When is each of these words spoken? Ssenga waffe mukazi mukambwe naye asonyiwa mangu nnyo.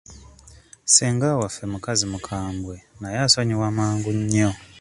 Ssenga 0.87 1.27
waffe 1.41 1.63
mukazi 1.73 2.05
mukambwe 2.13 2.75
naye 3.01 3.17
asonyiwa 3.25 3.67
mangu 3.77 4.09
nnyo. 4.17 4.49